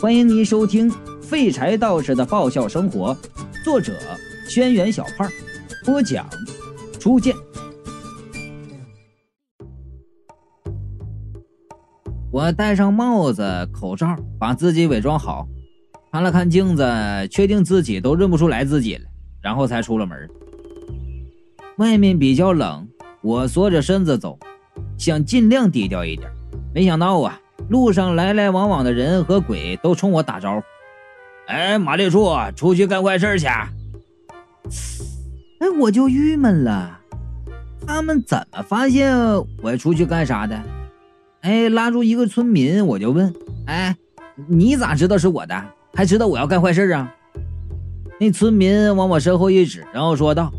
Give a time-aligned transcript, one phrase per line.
[0.00, 0.90] 欢迎您收听
[1.20, 3.14] 《废柴道士的爆笑生活》，
[3.62, 3.92] 作者：
[4.48, 5.28] 轩辕小胖，
[5.84, 6.26] 播讲：
[6.98, 7.36] 初见。
[12.30, 15.46] 我戴上帽子、口罩，把自己伪装好，
[16.10, 16.82] 看了看镜子，
[17.30, 19.04] 确定自己都认不出来自己了，
[19.42, 20.30] 然后才出了门。
[21.76, 22.88] 外面比较冷，
[23.20, 24.38] 我缩着身子走，
[24.96, 26.26] 想尽量低调一点。
[26.72, 27.38] 没想到啊！
[27.70, 30.62] 路上来来往往的人和鬼都冲我打招呼
[31.46, 33.46] ：“哎，马立柱，出去干坏事去！”
[35.60, 36.98] 哎，我就郁闷了，
[37.86, 39.16] 他们怎么发现
[39.62, 40.60] 我出去干啥的？
[41.42, 43.32] 哎，拉住一个村民，我就问
[43.66, 43.96] ：“哎，
[44.48, 45.64] 你咋知道是我的？
[45.94, 47.14] 还知道我要干坏事啊？”
[48.18, 50.50] 那村民往我身后一指，然后说道：“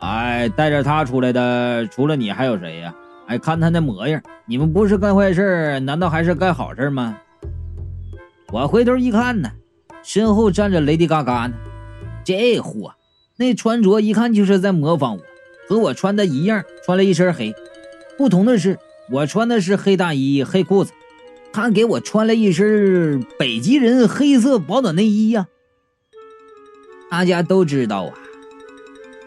[0.00, 2.94] 哎，带着他出来的，除了你还有谁呀？”
[3.28, 7.18] 哎，看他那模样，你们不是干坏事，难道还是干好事吗？
[8.50, 9.50] 我回头一看呢，
[10.02, 11.54] 身后站着雷迪嘎嘎呢。
[12.24, 12.94] 这货
[13.36, 15.22] 那穿着一看就是在模仿我，
[15.68, 17.54] 和我穿的一样，穿了一身黑。
[18.16, 18.78] 不同的是，
[19.10, 20.92] 我穿的是黑大衣、黑裤子，
[21.52, 25.48] 他给我穿了一身北极人黑色保暖内衣呀。
[27.10, 28.14] 大家都知道啊，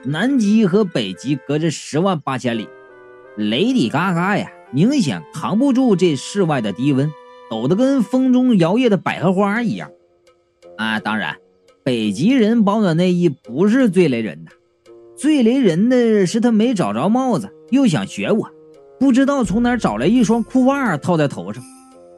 [0.06, 2.68] 南极和北极隔着十万八千里。
[3.38, 7.12] 雷迪嘎嘎呀，明显扛不住这室外的低温，
[7.50, 9.90] 抖得跟风中摇曳的百合花一样。
[10.78, 11.38] 啊，当然，
[11.84, 14.52] 北极人保暖内衣不是最雷人的，
[15.16, 18.50] 最雷人的是他没找着帽子，又想学我，
[19.00, 21.64] 不知道从哪找来一双裤袜套在头上，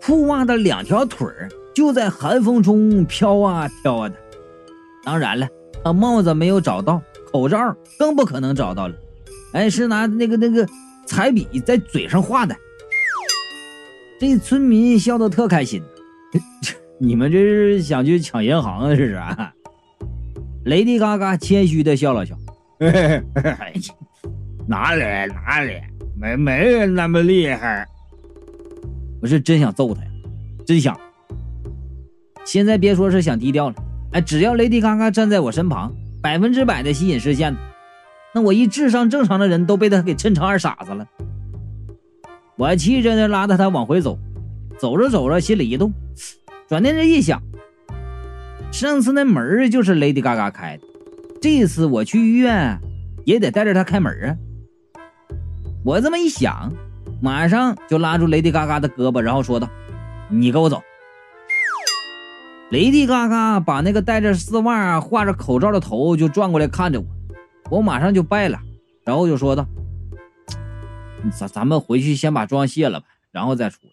[0.02, 1.28] 裤袜的两条腿
[1.75, 4.16] 就在寒风中飘啊飘啊的。
[5.03, 5.47] 当然了，
[5.84, 8.95] 他帽子没有找到，口罩更不可能找到了。
[9.53, 10.67] 哎，是拿那个那个。
[11.06, 12.56] 彩笔在嘴上画的，
[14.20, 15.82] 这村民笑得特开心。
[17.00, 18.90] 你们这是想去抢银行啊？
[18.90, 19.14] 这是？
[19.14, 19.52] 啊
[20.66, 22.38] 雷迪嘎嘎谦虚的笑了笑，
[24.66, 25.02] 哪里
[25.34, 25.74] 哪里，
[26.18, 27.86] 没没人那么厉害。
[29.22, 30.08] 我是真想揍他呀，
[30.66, 30.97] 真想。
[32.46, 33.75] 现在别说是想低调了，
[34.13, 37.53] 哎，只要雷迪嘎嘎站在我身旁，百分之百的吸引视线。
[38.33, 41.07] 那我一智商正常的人都被他给衬成二傻子了。
[42.55, 44.17] 我气着呢，拉着他往回走，
[44.77, 45.91] 走着走着，心里一动，
[46.67, 47.41] 转念这一想，
[48.71, 50.83] 上次那门就是雷迪嘎嘎开的，
[51.41, 52.79] 这次我去医院
[53.25, 54.35] 也得带着他开门啊。
[55.83, 56.71] 我这么一想，
[57.21, 59.67] 马上就拉住雷迪嘎嘎的胳膊，然后说道
[60.29, 60.81] ：“你跟我走。”
[62.71, 67.05] 雷迪嘎嘎把那个戴着丝袜、画着口罩的头就转过来看着我。
[67.69, 68.59] 我马上就拜了，
[69.03, 69.66] 然后就说道
[71.35, 73.90] ：“咱咱们回去先把妆卸了吧，然后再出来。”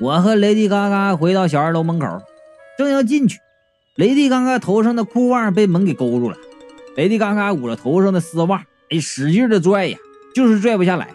[0.00, 2.20] 我和雷迪嘎嘎回到小二楼门口，
[2.76, 3.38] 正要进去，
[3.94, 6.36] 雷迪嘎嘎头上的裤袜被门给勾住了。
[6.96, 9.96] 雷迪嘎嘎捂着头上的丝袜，哎，使劲的拽呀，
[10.34, 11.08] 就是拽不下来。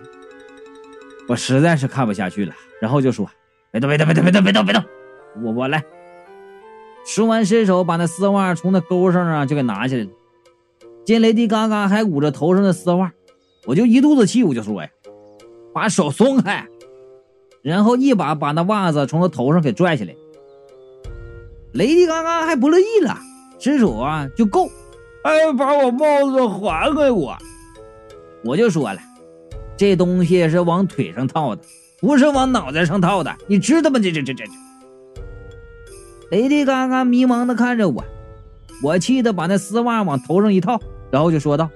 [1.28, 3.30] 我实在是看不下去了，然后就说
[3.70, 4.84] ：“别动，别动，别动，别动，别动，别动，
[5.44, 5.84] 我我来。”
[7.06, 10.10] 说完，伸手把那丝袜从那钩上啊就给拿下来了。
[11.06, 13.12] 见雷迪嘎嘎还捂着头上的丝袜，
[13.66, 14.90] 我就一肚子气，我就说呀
[15.74, 16.68] ：“把手松开！”
[17.64, 20.16] 然后一把把那袜子从他头上给拽下来。
[21.74, 23.18] 雷迪嘎嘎还不乐意了，
[23.60, 24.70] 伸手啊就够，
[25.24, 27.36] 哎，把我帽子还给我！
[28.44, 29.00] 我就说了，
[29.76, 31.62] 这东西是往腿上套的，
[32.00, 34.00] 不是往脑袋上套的，你知道吗？
[34.00, 34.52] 这这这这这！
[36.32, 38.04] 雷迪嘎嘎迷茫的看着我，
[38.82, 40.80] 我气得把那丝袜往头上一套。
[41.12, 41.70] 然后就说道：“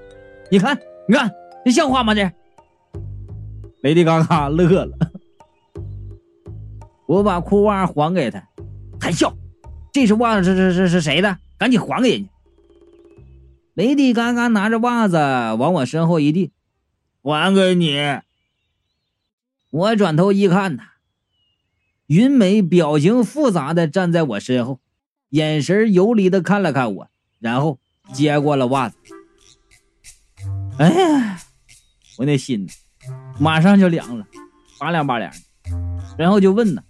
[0.51, 1.31] 你看，你看，
[1.65, 2.13] 这像话吗？
[2.13, 2.31] 这。”
[3.81, 4.95] 雷迪嘎嘎乐了。
[7.07, 8.47] 我把裤袜还给他，
[9.01, 9.35] 还笑
[9.91, 11.37] ：“这是袜子，这这这是谁的？
[11.57, 12.29] 赶紧还给人家！”
[13.73, 16.51] 雷迪嘎嘎拿着袜子往我身后一递
[17.23, 18.19] ：“还给你。”
[19.71, 20.83] 我转头一看呐，
[22.05, 24.79] 云美表情复杂的站在我身后，
[25.33, 27.09] 眼神游离的看了看我，
[27.39, 27.79] 然后
[28.13, 28.95] 接过了袜子。
[30.77, 31.39] 哎呀，
[32.19, 32.69] 我那心
[33.39, 34.27] 马上就凉了，
[34.79, 35.37] 拔凉拔凉的。
[36.19, 36.83] 然后就问呢：“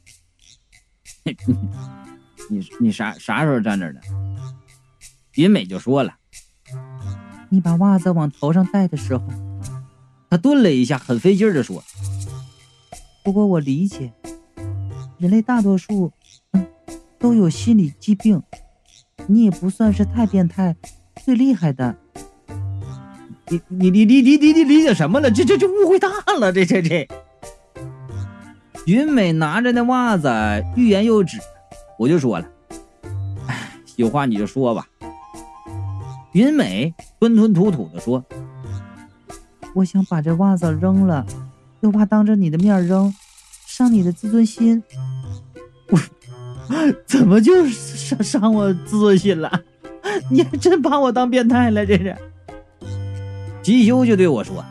[2.49, 4.01] 你你啥啥时候站这的？”
[5.35, 6.13] 云美就说了
[7.47, 9.25] ：“你把袜子往头上戴的时候。”
[10.29, 11.81] 他顿了一下，很费劲的说
[13.23, 14.11] ：“不过我理解，
[15.17, 16.11] 人类大多数
[17.23, 18.43] 都有心理疾病，
[19.27, 20.75] 你也不算是太变态，
[21.23, 21.95] 最厉害的。”
[23.47, 25.31] 你你你你你你你理解什么了？
[25.31, 26.51] 这这这误会大了！
[26.51, 27.07] 这这这，
[28.85, 30.27] 云美拿着那袜子，
[30.75, 31.39] 欲言又止，
[31.97, 32.49] 我就说了
[33.47, 34.85] ：“哎，有话你就说吧。”
[36.33, 38.21] 云美吞吞吐吐的说
[39.73, 41.25] ：“我想把这袜子扔了，
[41.79, 43.13] 又怕当着你的面扔，
[43.65, 44.83] 伤你的自尊心。
[45.89, 45.97] 我
[47.05, 49.61] 怎么就伤伤我自尊心了？
[50.29, 51.85] 你还真把我当变态了？
[51.85, 52.15] 这是。”
[53.61, 54.63] 吉修就对我说。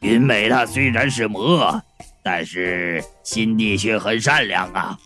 [0.00, 1.80] 云美她虽然是魔，
[2.22, 4.98] 但是心地却很善良啊。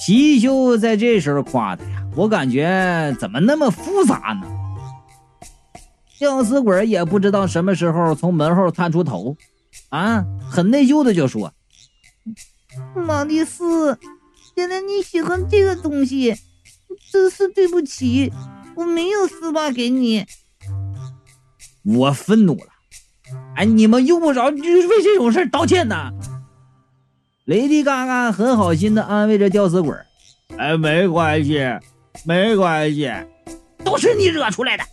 [0.00, 4.46] 貔貅在这时候夸他呀，我感觉怎么那么复杂呢？
[6.18, 9.36] 吊死鬼也不知道什么时候从门后探出头，
[9.88, 11.52] 啊，很内疚的就说
[12.94, 13.98] ：“马蒂斯，
[14.54, 16.34] 原来你喜欢这个东西，
[17.10, 18.32] 真是对不起，
[18.76, 20.26] 我没有丝袜给你。”
[21.84, 22.66] 我愤怒了。
[23.56, 26.10] 哎，你们用不着就为这种事道歉呐！
[27.44, 29.94] 雷迪嘎嘎很好心的安慰着吊死鬼
[30.56, 31.60] 哎，没关系，
[32.24, 33.10] 没关系，
[33.84, 34.84] 都是你惹出来的。”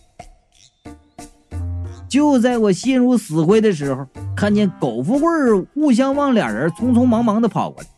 [2.12, 4.06] 就在我心如死灰的时候，
[4.36, 5.26] 看见苟富贵、
[5.74, 7.88] 吴相望俩人匆匆忙忙的跑过来。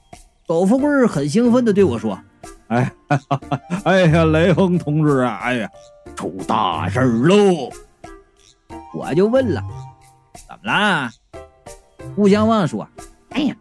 [0.47, 2.17] 苟富贵很兴奋的对我说
[2.69, 2.93] ：“哎，
[3.83, 5.69] 哎呀，雷锋同志啊，哎呀，
[6.15, 7.69] 出大事喽！”
[8.95, 9.61] 我就问了。
[10.49, 11.11] 怎么啦？
[12.15, 12.89] 吴相望说
[13.35, 13.57] ：“哎呀，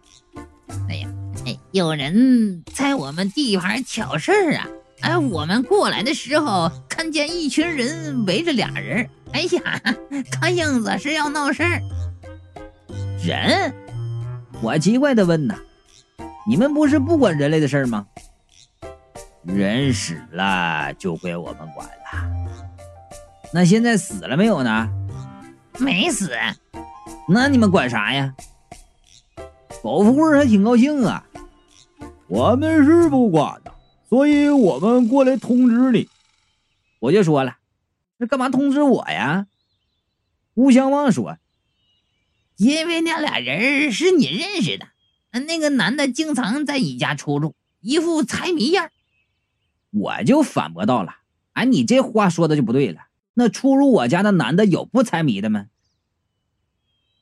[0.88, 1.10] 哎呀，
[1.48, 4.68] 哎，有人在我们地盘挑事儿啊！
[5.02, 9.82] 哎，我们过来的时候看见一群人围着俩人，哎呀，
[10.32, 11.82] 看样子是要闹事儿。
[13.24, 13.74] 人？
[14.62, 15.56] 我奇怪的问呐，
[16.48, 18.06] 你们不是不管人类的事儿吗？
[19.44, 21.94] 人死了就归我们管了。
[23.54, 24.90] 那现在死了没有呢？
[25.80, 26.32] 没死。”
[27.28, 28.34] 那你们管啥呀？
[29.82, 31.26] 狗富贵还挺高兴啊。
[32.28, 33.74] 我们是不管的，
[34.10, 36.08] 所以我们过来通知你。
[37.00, 37.58] 我就说了，
[38.28, 39.48] 干嘛通知我呀？
[40.56, 41.38] 吴相望说
[42.58, 44.88] ：“因为那俩人是你认识的，
[45.40, 48.90] 那个男的经常在你家出入，一副财迷样。”
[49.90, 51.16] 我就反驳道了
[51.54, 53.08] ：“哎，你这话说的就不对了。
[53.34, 55.66] 那出入我家的男的有不财迷的吗？”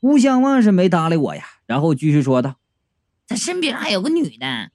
[0.02, 2.58] 吴相望是没搭理我呀，然后继续说道
[3.28, 4.72] ：“他身边还有个女的，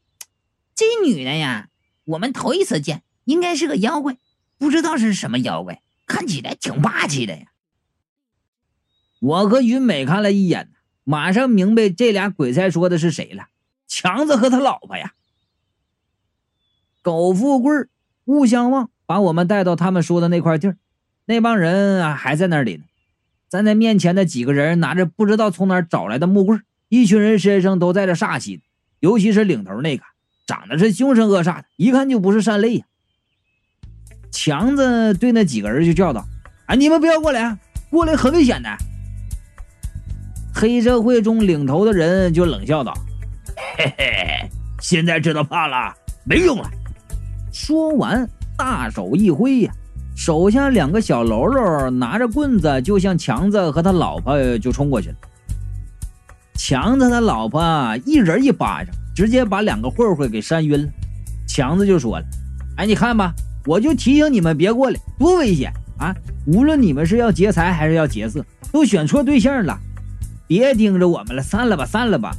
[0.74, 1.68] 这女的呀，
[2.04, 4.16] 我们头一次见，应该是个妖怪，
[4.56, 7.46] 不知道是什么妖怪，看起来挺霸气的呀。”
[9.20, 10.70] 我和云美看了一眼，
[11.04, 13.48] 马上明白这俩鬼才说的是谁了，
[13.86, 15.14] 强子和他老婆呀。
[17.02, 17.86] 苟富贵、
[18.24, 20.76] 勿相忘把我们带到他们说的那块地儿，
[21.24, 22.84] 那帮人啊还在那里呢。
[23.48, 28.60] 站在面前的几个人拿着不知道从哪找来的木棍，一群人身上都带着煞气，
[28.98, 30.02] 尤其是领头那个，
[30.46, 32.86] 长得是凶神恶煞的，一看就不是善类呀。
[34.30, 36.24] 强子对那几个人就叫道
[36.66, 37.58] ：“哎，你们不要过来啊，
[37.90, 38.68] 过来很危险的。”
[40.54, 42.94] 黑社会中领头的人就冷笑道
[43.76, 44.50] ：“嘿嘿，
[44.80, 45.94] 现在知道怕了，
[46.24, 46.70] 没用了。”
[47.52, 49.72] 说完，大手一挥呀。
[50.14, 55.14] 手下两个小喽啰拿着棍子，就向强子和他老婆就冲过去了。
[56.54, 57.62] 强子他老婆
[58.06, 60.90] 一人一巴掌，直接把两个混混给扇晕了。
[61.46, 62.24] 强子就说了
[62.78, 63.34] ：“哎，你看吧，
[63.66, 66.14] 我就提醒你们别过来，多危险啊！
[66.46, 69.78] 无论你们是要劫财还是要劫色，都选错对象了，
[70.46, 72.34] 别盯着我们了，散了吧，散了吧。”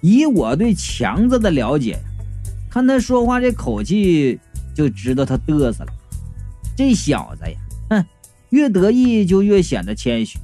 [0.00, 1.98] 以我对强子的了解，
[2.70, 4.38] 看他说话这口气。
[4.74, 5.92] 就知道他嘚瑟了，
[6.76, 7.58] 这小子呀，
[7.90, 8.06] 哼，
[8.50, 10.38] 越得意就越显得谦虚，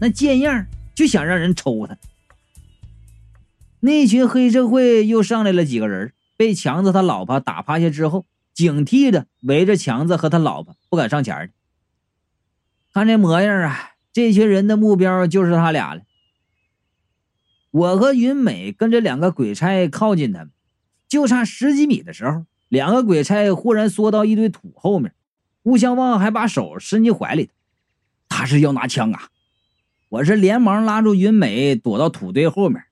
[0.00, 0.64] 那贱样
[0.94, 1.98] 就想让人抽他。
[3.80, 11.52] 那群黑社会又上来了几个人，被强子他老婆打趴下之后，警惕的围着强子和他老婆，不敢上前去。
[12.92, 16.02] 看这模样啊，这群人的目标就是他俩了。
[17.70, 20.50] 我和云美跟着两个鬼差靠近他们，
[21.08, 22.44] 就差十几米的时候。
[22.68, 25.14] 两个鬼差忽然缩到一堆土后面，
[25.62, 27.50] 吴相望还把手伸进怀里，
[28.30, 29.28] 他是要拿枪啊！
[30.08, 32.82] 我是连忙拉住云美，躲到土堆后面。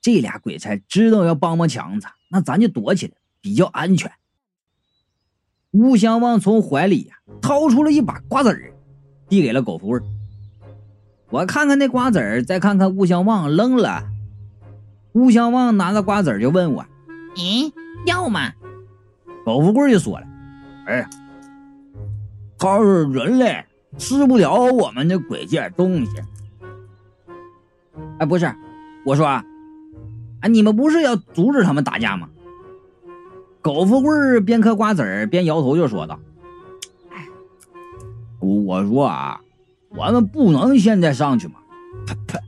[0.00, 4.10] 这俩鬼差知道要帮帮强子，那咱就躲起来，比较安全。
[5.72, 8.72] 吴相望从怀里呀掏出了一把瓜子儿，
[9.28, 10.00] 递给了狗富贵。
[11.28, 14.02] 我看看那瓜子儿，再看看吴相望，愣了。
[15.12, 16.84] 吴相望拿着瓜子儿就问我
[17.36, 17.72] ：“嗯，
[18.06, 18.52] 要吗？”
[19.44, 20.26] 狗富贵就说了
[20.86, 21.06] ：“哎，
[22.58, 23.64] 他是人类，
[23.98, 26.12] 吃不了我们的鬼界东西。
[28.18, 28.54] 哎，不是，
[29.04, 29.44] 我说，啊，
[30.48, 32.28] 你们不是要阻止他们打架吗？
[33.60, 36.20] 狗富贵边嗑瓜子儿边摇头就说道
[37.10, 37.26] ：“哎，
[38.38, 39.40] 我说啊，
[39.88, 41.54] 我们不能现在上去嘛，
[42.06, 42.38] 啪啪，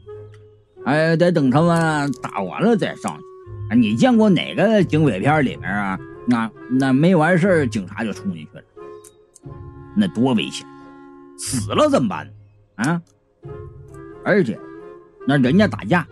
[0.85, 3.77] 哎，得等他们打完了再上去。
[3.77, 5.99] 你见过哪个警匪片里面啊？
[6.27, 8.65] 那那没完事警察就冲进去了，
[9.97, 10.65] 那多危险！
[11.37, 12.31] 死了怎么办？
[12.77, 13.03] 啊？
[14.25, 14.57] 而且
[15.27, 16.07] 那人家打架，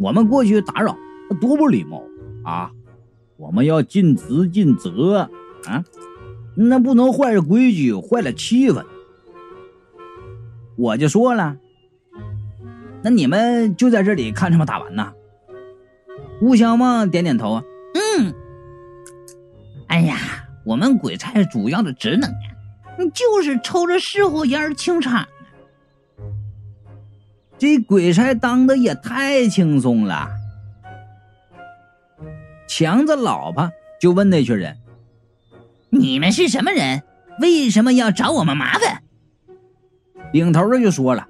[0.00, 0.96] 我们过去打扰，
[1.40, 2.02] 多不礼貌
[2.42, 2.72] 啊！
[3.36, 5.28] 我们要尽职尽责
[5.66, 5.84] 啊，
[6.56, 8.82] 那不能坏了规矩，坏了气氛。
[10.76, 11.58] 我就说了，
[13.02, 15.12] 那你们就在这里看他们打完呐？
[16.40, 17.62] 吴小梦点点头，
[17.94, 18.34] 嗯。
[19.88, 20.16] 哎呀，
[20.64, 22.56] 我们鬼差主要的职能呀，
[23.12, 25.28] 就是抽着石火烟清场。
[27.60, 30.30] 这鬼差当的也太轻松了。
[32.66, 34.78] 强子老婆就问那群人
[35.90, 37.02] ：“你们是什么人？
[37.38, 39.02] 为什么要找我们麻烦？”
[40.32, 41.28] 领头的就说了：“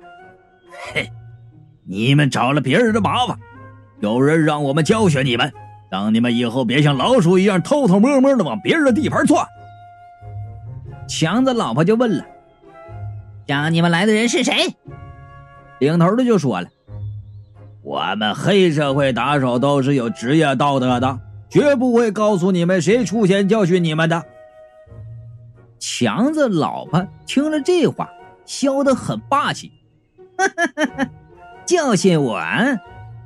[0.95, 1.11] 嘿，
[1.85, 3.37] 你们找了别人的麻烦，
[3.99, 5.53] 有人让我们教训你们，
[5.91, 9.45] 让你们以后别像老鼠一样偷偷摸摸的往别人的地盘窜。”
[11.09, 12.25] 强子老婆就问了
[13.49, 14.77] ：“让你们来的人是谁？”
[15.81, 16.69] 领头的就说了
[17.83, 21.19] ：“我们黑社会打手都是有职业道德的，
[21.49, 24.23] 绝不会告诉你们谁出钱教训你们的。”
[25.81, 28.11] 强子老婆听了这话，
[28.45, 29.73] 笑得很霸气
[30.37, 31.11] ：“哈哈哈哈
[31.65, 32.41] 教训我？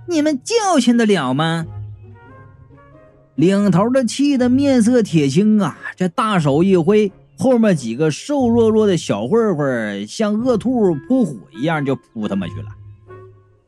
[0.07, 1.67] 你们教训得了吗？”
[3.35, 5.77] 领头的气得面色铁青啊！
[5.97, 7.11] 这大手一挥。
[7.37, 12.69] 后面几个瘦弱弱的小混混像恶兔扑火一样就扑他们去了。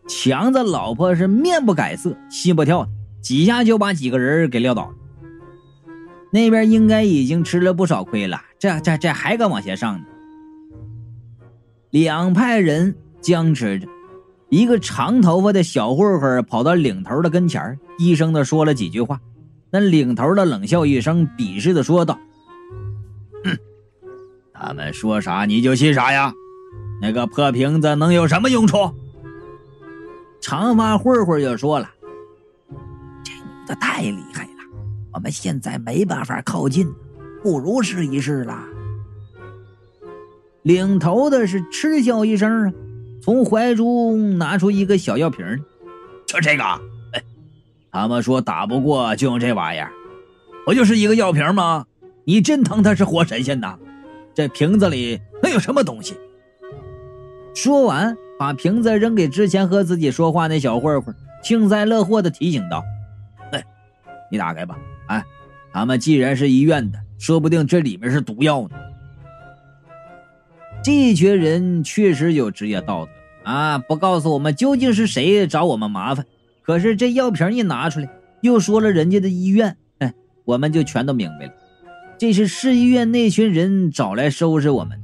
[0.08, 2.88] 强子老婆是面不改色心不跳，
[3.20, 4.94] 几下就把几个人给撂倒了。
[6.30, 10.04] 那边应该已经吃了不少亏了，这这这还敢往前上呢？
[11.90, 13.88] 两派人僵持着，
[14.48, 19.20] 一个长头发的小混混跑到领头的跟前低声的说了几句话。
[19.70, 22.18] 那领头的冷笑一声，鄙视的说道。
[24.58, 26.32] 他们说啥你就信啥呀？
[27.00, 28.94] 那个破瓶子能有什么用处？
[30.40, 31.90] 长发混混就说了
[33.22, 34.50] ：“这女的太厉害了，
[35.12, 36.86] 我们现在没办法靠近，
[37.42, 38.64] 不如试一试了。”
[40.62, 42.72] 领头的是嗤笑一声，
[43.22, 45.44] 从怀中拿出一个小药瓶，
[46.26, 46.62] 就这个。
[47.12, 47.22] 哎，
[47.90, 49.92] 他们说打不过就用这玩意儿，
[50.64, 51.86] 不就是一个药瓶吗？
[52.24, 53.78] 你真当他是活神仙呐？
[54.36, 56.14] 这瓶子里能有什么东西？
[57.54, 62.84] 说完，把瓶子扔给之前和自己说话那小混混，幸灾乐祸的提醒道
[63.50, 63.64] ：“哎，
[64.30, 64.78] 你打开吧。
[65.06, 65.24] 哎，
[65.72, 68.76] 他们既然是医院的，说不定这里面是毒药呢。”
[70.84, 73.78] 这群人确实有职业道德啊！
[73.78, 76.26] 不告诉我们究竟是谁找我们麻烦，
[76.60, 78.08] 可是这药瓶一拿出来，
[78.42, 80.12] 又说了人家的医院，哎，
[80.44, 81.52] 我们就全都明白了。
[82.18, 85.02] 这是市医院那群人找来收拾我们，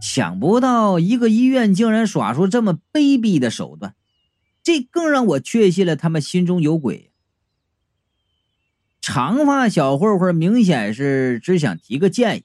[0.00, 3.94] 想不到一个医院竟然耍出这么卑鄙的手段，
[4.64, 7.12] 这更让我确信了他们心中有鬼。
[9.00, 12.42] 长发小混混明显是只想提个建议，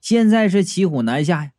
[0.00, 1.50] 现在是骑虎难下呀，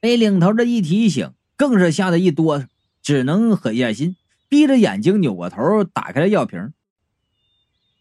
[0.00, 2.66] 被领头的一提醒，更是吓得一哆嗦，
[3.02, 4.16] 只能狠下心，
[4.48, 6.72] 闭着眼睛扭过头，打开了药瓶。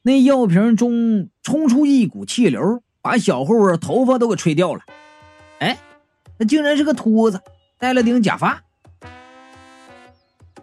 [0.03, 4.81] 那药瓶中冲出一股气流，把小混混头发都给吹掉了。
[5.59, 5.77] 哎，
[6.39, 7.39] 那竟然是个秃子，
[7.77, 8.63] 戴了顶假发。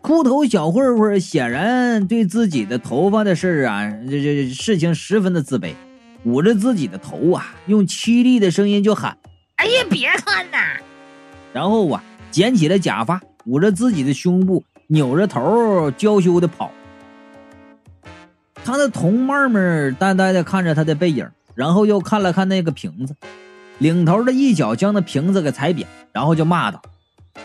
[0.03, 5.75] 秃头小混混显然对自己的头发的事啊，这这事情十分的自卑，
[6.25, 9.19] 捂着自己的头啊，用凄厉的声音就喊
[9.57, 10.59] ：“哎呀，别看呐！”
[11.53, 16.73] 然后啊，捡起了假发，捂着自己的胸部，扭着头娇羞的跑。
[18.69, 23.17] 他的同伴们呆呆的看着他的背影，然后又看了看那个瓶子，
[23.79, 26.83] 领头的一脚将那瓶子给踩扁，然后就骂道：“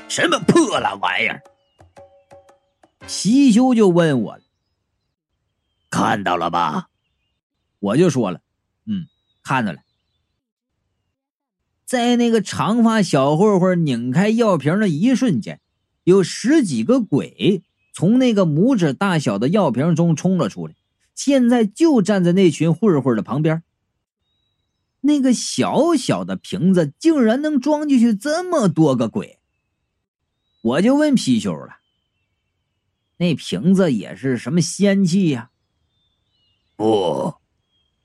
[0.09, 1.41] 什么破烂玩意儿！”
[3.07, 4.37] 貔貅就问我
[5.89, 6.89] ：“看到了吧？”
[7.79, 8.41] 我就说了
[8.85, 9.07] ：“嗯，
[9.45, 9.77] 看到了。”
[11.87, 15.61] 在那个长发小混混拧开药瓶的一瞬间，
[16.03, 17.63] 有十几个鬼
[17.93, 20.73] 从那个拇指大小的药瓶中冲了出来。
[21.15, 23.63] 现在就站在那群混混的旁边。
[25.01, 29.39] 那个小小的瓶子竟然能装进去这么多个鬼，
[30.61, 31.79] 我就问貔貅了
[33.17, 35.51] ：“那瓶子也是什么仙气呀？
[36.77, 37.35] 不，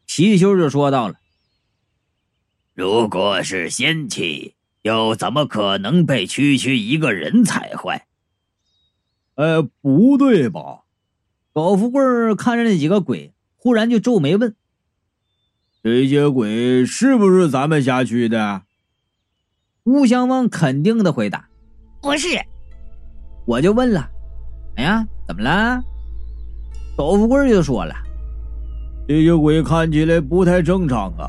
[0.09, 1.15] 貔貅就说到了。
[2.75, 8.09] 如果是仙气，又怎么可能被区区一个人踩坏？
[9.37, 10.83] 呃，不对吧？
[11.59, 12.01] 高富贵
[12.37, 14.55] 看着那几个鬼，忽然就皱眉问
[15.83, 18.63] ：“这些鬼是不是咱们辖区的？”
[19.83, 21.49] 吴相望肯定的回答
[22.01, 22.29] ：“不是。”
[23.45, 24.09] 我就问了
[24.79, 25.83] ：“哎呀，怎么了？”
[26.97, 27.93] 高富贵就说了
[29.09, 31.29] ：“这些鬼看起来不太正常啊。”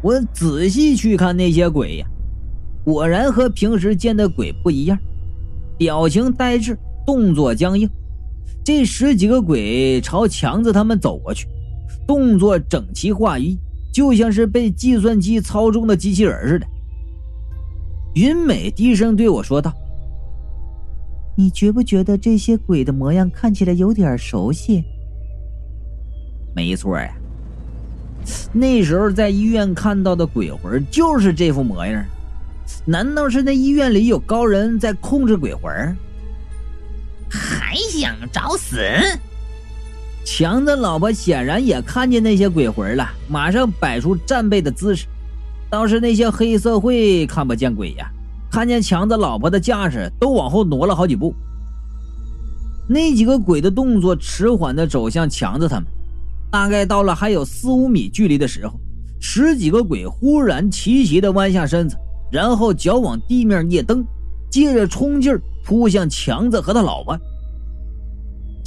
[0.00, 2.06] 我仔细去看那些鬼呀，
[2.84, 4.96] 果然和平时见的鬼不一样，
[5.76, 7.90] 表情呆滞，动作僵硬。
[8.68, 11.48] 这十几个鬼朝强子他们走过去，
[12.06, 13.56] 动作整齐划一，
[13.90, 16.66] 就像是被计算机操纵的机器人似的。
[18.14, 19.72] 云美低声对我说道
[21.34, 24.84] ：“你觉不觉得这些鬼的模样看起来有点熟悉？”
[26.54, 27.10] 没错呀。
[28.52, 32.04] 那时候在医院看到的鬼魂就是这副模样，
[32.84, 35.96] 难道是那医院里有高人在控制鬼魂？
[37.68, 38.78] 还想找死？
[40.24, 45.06] 强子老婆显然也看见那些鬼魂了，马上摆出战备的姿势。
[45.68, 48.10] 倒是那些黑社会看不见鬼呀，
[48.50, 51.34] 看见强子老婆的架势都往后挪了好几步。
[52.88, 55.84] 那几个鬼的动作迟缓的走向强子他们。
[56.50, 58.80] 大概到了还有四五米距离的时候，
[59.20, 61.98] 十几个鬼忽然齐齐的弯下身子，
[62.32, 64.02] 然后脚往地面一蹬，
[64.50, 67.14] 借着冲劲儿扑向强子和他老婆。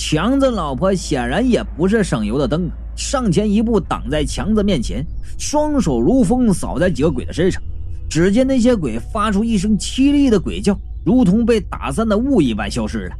[0.04, 5.06] 强子老婆显然也不是省油的灯啊，上前一步挡在强子面前，
[5.38, 7.62] 双手如风扫在几个鬼的身上。
[8.10, 13.16] 只见那些鬼发出一声凄厉的鬼叫，如同被打散的雾一般消失了。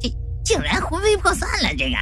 [0.00, 0.12] 竟
[0.44, 1.96] 竟然魂飞魄散了，这个。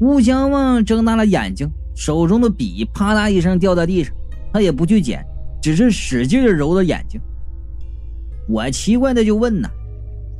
[0.00, 1.66] 吴相望睁大了眼睛，
[1.96, 4.14] 手中的笔啪嗒一声掉在地上，
[4.52, 5.24] 他也不去捡，
[5.62, 7.18] 只是使劲揉着眼睛。
[8.46, 9.66] 我奇怪的就问呢：“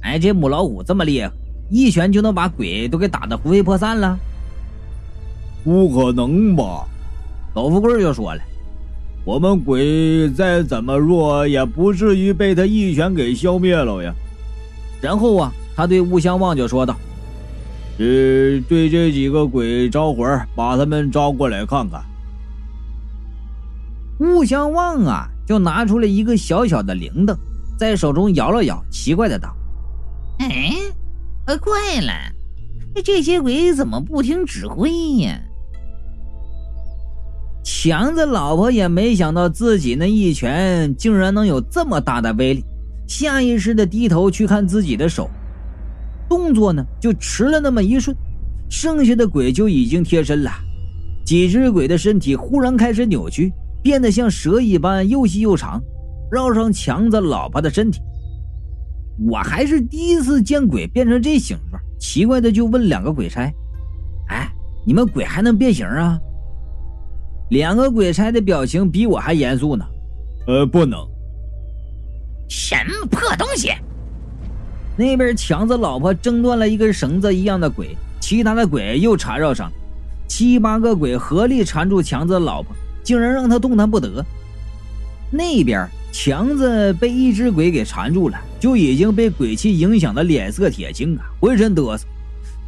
[0.05, 1.33] 哎，这母老虎这么厉害，
[1.71, 4.19] 一拳就能把鬼都给打得魂飞魄散了
[5.65, 6.87] ？”“不可能吧？”
[7.55, 8.43] 高富贵就说了
[9.25, 14.13] ：“我们鬼再怎么弱，也不至于被他一拳给消灭了呀。”
[15.01, 16.97] 然后啊，他对吴相望就说道。
[17.97, 22.03] 呃，对这几个鬼招魂，把他们招过来看看。
[24.19, 27.37] 吴相望啊，就拿出了一个小小的铃铛，
[27.79, 29.55] 在手中摇了摇，奇怪的道
[30.41, 30.73] ：“哎，
[31.47, 32.13] 呃怪了，
[33.05, 35.39] 这些鬼怎么不听指挥呀？”
[37.63, 42.65] 强子老婆也没想到自己那一拳竟然能有这么大的威力，
[43.07, 45.31] 下意识的低头去看自己的手。
[46.29, 48.17] 动作呢，就迟了那么一瞬，
[48.71, 50.51] 剩下的鬼就已经贴身了。
[51.25, 53.53] 几只鬼的身体忽然开始扭曲，
[53.83, 55.83] 变得像蛇一般又细又长，
[56.31, 58.01] 绕上强子老婆的身体。
[59.19, 63.53] 我还是第一次见鬼变成这形状，奇怪的就问两个鬼差
[64.29, 64.51] ：“哎，
[64.85, 66.19] 你们鬼还能变形啊？”
[67.51, 69.85] 两个鬼差的表情比我还严肃呢。
[70.47, 70.99] 呃，不能。
[72.49, 73.71] 什么破东西！
[74.97, 79.71] 那边强子老婆挣断了一根绳子一样的鬼，其他的鬼又缠绕上，
[80.29, 84.25] 七八个鬼合力缠住强子老婆，竟然让他动弹不得。
[85.31, 92.07] 那边强子被一只鬼给缠住了，就已经被鬼气影响的脸色铁青啊，浑身嘚瑟。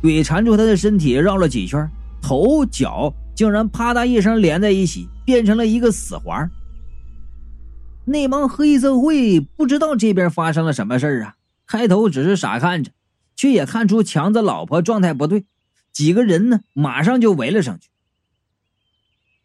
[0.03, 1.89] 鬼缠住他的身体绕了几圈，
[2.21, 6.51] 头脚竟然啪嗒一声连在一起，变成了一个死环。
[8.05, 11.37] 那帮黑社会不知道这边发生了什么事啊。
[11.69, 12.91] 开头只是傻看着，
[13.37, 15.45] 却也看出强子老婆状态不对。
[15.93, 17.89] 几个人呢，马上就围了上去。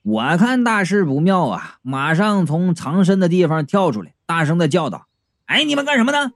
[0.04, 5.06] 我看大事不妙啊，马上从藏身的地方跳出来，大声的叫道
[5.46, 6.32] ：“哎，你们干什么呢？”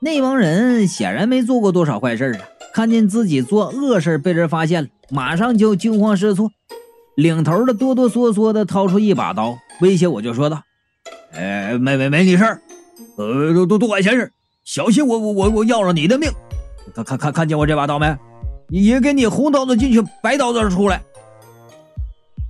[0.00, 2.40] 那帮人显然没做过多少坏事啊，
[2.72, 6.50] 看见自己做恶事被人发现了，马上就惊慌失措。
[7.14, 10.62] 领头的哆哆嗦嗦的掏出一把刀，威胁我就说道
[11.32, 12.62] ：“哎，没没没你事儿。”
[13.16, 14.32] 呃，多多多管闲事，
[14.64, 16.30] 小心我我我我要了你的命！
[16.94, 18.16] 看看看看见我这把刀没？
[18.70, 21.02] 也给你红刀子进去，白刀子出来。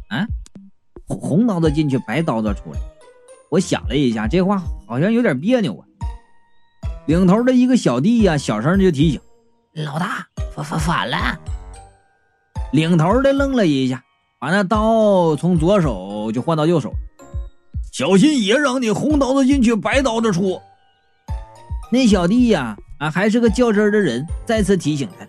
[0.09, 0.27] 啊，
[1.07, 2.79] 红红刀子进去，白刀子出来。
[3.51, 5.87] 我想了一下，这话好像有点别扭啊。
[7.07, 9.21] 领头的一个小弟呀，小声就提醒
[9.85, 11.39] ：“老大，反反反了。”
[12.73, 14.03] 领头的愣了一下，
[14.41, 16.93] 把那刀从左手就换到右手。
[17.93, 20.61] 小心爷让你红刀子进去，白刀子出。
[21.93, 25.27] 那小弟呀，啊，还是个较真的人，再次提醒他。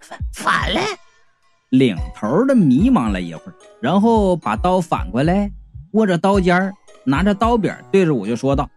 [0.00, 0.80] 反反了！
[1.70, 5.50] 领头的迷茫了一会儿，然后把刀反过来，
[5.92, 6.72] 握着刀尖儿
[7.04, 8.68] 拿着刀柄对着我就说道：“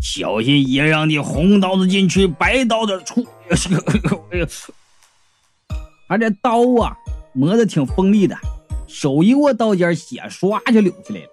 [0.00, 3.26] 小心爷让你红刀子进去，白刀子出。”
[4.30, 4.46] 哎呦，
[6.08, 6.96] 而这刀啊
[7.34, 8.36] 磨得挺锋利的，
[8.86, 11.26] 手一握刀尖，血唰就流下来了。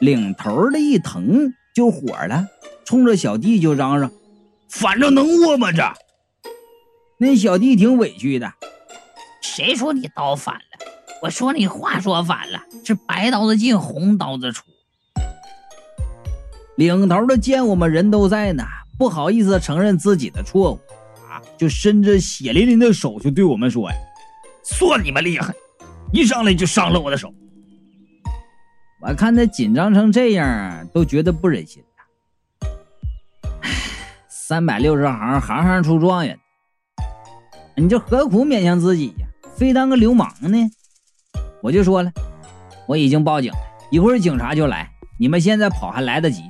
[0.00, 2.48] 领头的一疼就火了，
[2.84, 4.10] 冲着小弟就嚷嚷
[4.68, 5.70] ：“反正能握吗？
[5.70, 5.82] 这！”
[7.18, 8.52] 那小弟挺委屈的。
[9.54, 10.60] 谁说你刀反了？
[11.22, 14.64] 我说你话说反了，是白刀子进，红刀子出。
[16.76, 18.64] 领头的见我们人都在呢，
[18.98, 20.80] 不好意思承认自己的错误，
[21.30, 23.96] 啊，就伸着血淋淋的手就对我们说呀
[24.64, 25.54] ：“算你们厉害，
[26.12, 27.32] 一上来就伤了我的手。”
[29.00, 31.80] 我看他紧张成这样，都觉得不忍心
[34.28, 36.36] 三百六十行，行行出状元，
[37.76, 39.28] 你这何苦勉强自己呀？
[39.56, 40.70] 非当个流氓呢？
[41.62, 42.12] 我就说了，
[42.86, 43.58] 我已经报警了，
[43.90, 46.42] 一会儿警察就来，你们现在跑还来得及。